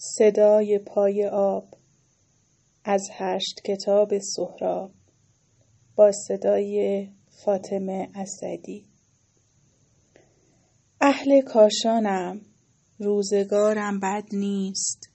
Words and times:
صدای 0.00 0.78
پای 0.78 1.28
آب 1.32 1.74
از 2.84 3.08
هشت 3.12 3.60
کتاب 3.64 4.18
سهراب 4.18 4.90
با 5.96 6.12
صدای 6.12 7.08
فاطمه 7.44 8.08
اسدی. 8.14 8.86
اهل 11.00 11.40
کاشانم 11.40 12.40
روزگارم 12.98 14.00
بد 14.00 14.24
نیست. 14.32 15.10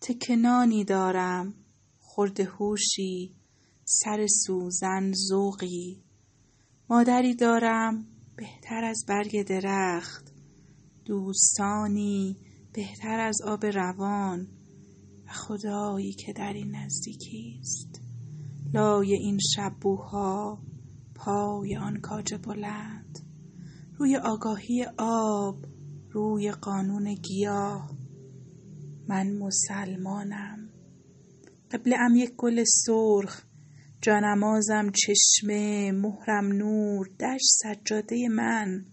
تکنانی 0.00 0.84
دارم 0.84 1.54
خرد 2.00 2.40
هوشی 2.40 3.34
سر 3.84 4.26
سوزن 4.46 5.12
ذوقی. 5.28 6.02
مادری 6.90 7.34
دارم 7.34 8.06
بهتر 8.36 8.84
از 8.84 9.04
برگ 9.08 9.46
درخت. 9.46 10.32
دوستانی 11.04 12.36
بهتر 12.76 13.20
از 13.20 13.42
آب 13.44 13.66
روان. 13.66 14.48
و 15.26 15.32
خدایی 15.32 16.12
که 16.12 16.32
در 16.32 16.52
این 16.52 16.76
نزدیکی 16.76 17.58
است. 17.60 18.00
لای 18.74 19.12
این 19.12 19.38
شبوها 19.54 20.58
پای 21.14 21.76
آن 21.76 22.00
کاج 22.00 22.34
بلند. 22.34 23.18
روی 23.98 24.16
آگاهی 24.16 24.86
آب 24.98 25.56
روی 26.10 26.50
قانون 26.50 27.14
گیاه. 27.14 27.90
من 29.08 29.32
مسلمانم. 29.32 30.68
ام 31.98 32.16
یک 32.16 32.32
گل 32.36 32.64
سرخ 32.66 33.42
جانمازم 34.00 34.92
چشمه 34.94 35.92
مهرم 35.92 36.52
نور 36.52 37.08
دش 37.20 37.40
سجاده 37.42 38.28
من. 38.28 38.84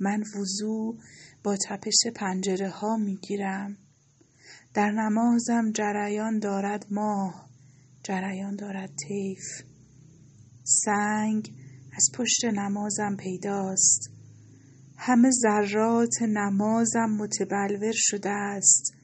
من 0.00 0.20
وضو 0.20 0.96
با 1.42 1.56
تپش 1.68 2.06
پنجره 2.14 2.70
ها 2.70 2.96
می 2.96 3.16
گیرم 3.16 3.76
در 4.74 4.90
نمازم 4.90 5.72
جریان 5.72 6.38
دارد 6.38 6.86
ماه 6.90 7.48
جریان 8.02 8.56
دارد 8.56 8.90
طیف. 9.08 9.44
سنگ 10.64 11.52
از 11.96 12.08
پشت 12.14 12.44
نمازم 12.44 13.16
پیداست. 13.16 14.10
همه 14.96 15.30
ذرات 15.30 16.22
نمازم 16.22 17.16
متبلور 17.18 17.94
شده 17.94 18.30
است. 18.30 18.94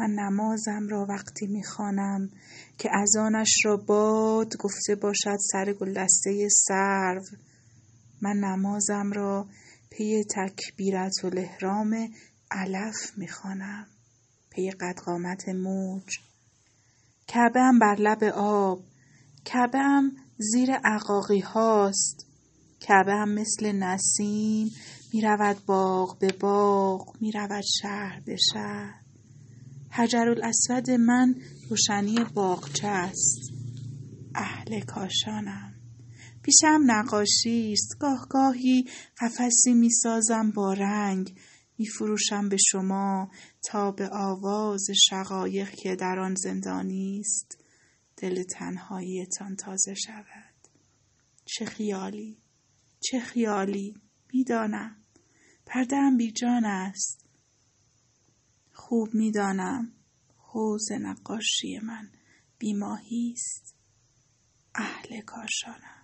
من 0.00 0.10
نمازم 0.10 0.88
را 0.88 1.06
وقتی 1.08 1.46
می‌خوانم 1.46 2.30
که 2.78 2.90
از 2.92 3.16
آنش 3.16 3.54
را 3.64 3.76
باد 3.76 4.56
گفته 4.56 4.94
باشد 4.94 5.36
سر 5.52 5.72
گلدسته 5.72 6.48
سرو. 6.50 7.22
من 8.22 8.36
نمازم 8.36 9.12
را 9.12 9.46
پی 9.90 10.24
تکبیرت 10.24 11.24
و 11.24 11.28
لحرام 11.28 12.08
علف 12.50 13.18
می‌خوانم. 13.18 13.86
پی 14.50 14.70
قدقامت 14.70 15.48
موج. 15.48 16.18
کعبه 17.28 17.60
هم 17.60 17.78
بر 17.78 17.96
لب 17.98 18.24
آب. 18.34 18.84
کعبه 19.44 19.78
هم 19.78 20.16
زیر 20.38 20.70
عقاقی 20.84 21.40
هاست. 21.40 22.26
کعبه 22.80 23.12
هم 23.12 23.28
مثل 23.28 23.72
نسیم 23.72 24.70
می 25.14 25.20
رود 25.20 25.66
باغ 25.66 26.18
به 26.18 26.28
باغ 26.40 27.16
می 27.20 27.32
رود 27.32 27.64
شهر 27.82 28.20
به 28.20 28.36
شهر. 28.52 29.04
الاسود 29.98 30.90
من 30.90 31.34
روشنی 31.70 32.24
باغچه 32.34 32.88
است. 32.88 33.52
اهل 34.34 34.80
کاشانم. 34.80 35.73
پیشم 36.44 36.80
نقاشی 36.86 37.72
است. 37.72 37.98
گاه 37.98 38.26
گاهی 38.30 38.84
قفسی 39.20 39.74
می 39.74 39.90
سازم 39.90 40.50
با 40.50 40.72
رنگ. 40.72 41.40
می 41.78 41.86
فروشم 41.86 42.48
به 42.48 42.56
شما 42.56 43.30
تا 43.62 43.90
به 43.90 44.08
آواز 44.08 44.86
شقایق 45.10 45.70
که 45.70 45.96
در 45.96 46.18
آن 46.18 46.34
زندانی 46.34 47.20
است. 47.20 47.64
دل 48.16 48.42
تنهاییتان 48.42 49.56
تازه 49.56 49.94
شود. 49.94 50.54
چه 51.44 51.64
خیالی 51.64 52.38
چه 53.00 53.20
خیالی 53.20 53.94
می‌دانم. 54.32 54.96
پردهام 55.66 56.16
بیجان 56.16 56.64
است. 56.64 57.24
خوب 58.72 59.14
می‌دانم. 59.14 59.92
حوز 60.38 60.92
نقاشی 60.92 61.78
من 61.78 62.10
بیماهی 62.58 63.32
است. 63.36 63.76
اهل 64.74 65.20
کاشانم. 65.20 66.03